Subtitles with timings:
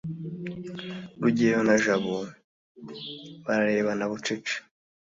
[1.21, 2.15] rugeyo na jabo
[3.45, 4.55] bararebana bucece